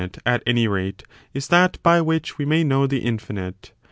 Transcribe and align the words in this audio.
e, 0.01 0.07
at 0.25 0.41
any 0.47 0.67
rate, 0.67 1.03
is 1.31 1.49
that 1.49 1.77
by 1.83 2.01
which 2.01 2.39
we 2.39 2.43
may 2.43 2.63
know 2.63 2.87
the 2.87 3.01
infinite. 3.05 3.71